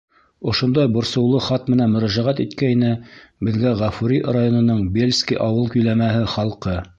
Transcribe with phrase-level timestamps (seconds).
[0.51, 2.89] Ошондай борсоулы хат менән мөрәжәғәт иткәйне
[3.49, 6.81] беҙгә Ғафури районының Бельский ауыл биләмәһе халҡы.